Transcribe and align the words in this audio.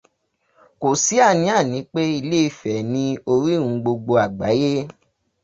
Kò 0.81 0.89
sí 1.03 1.15
àní-àní 1.29 1.77
pé 1.91 2.01
Ilẹ̀-Ifẹ̀ 2.17 2.77
ni 2.91 3.03
orírun 3.31 3.75
gbogbo 3.81 4.13
àgbáyé. 4.25 4.73